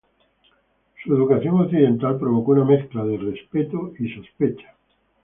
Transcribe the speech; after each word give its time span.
Su 1.03 1.13
educación 1.13 1.61
occidental 1.61 2.17
provocó 2.17 2.53
una 2.53 2.65
mezcla 2.65 3.05
de 3.05 3.19
respeto 3.19 3.93
y 3.99 4.11
sospecha. 4.15 4.75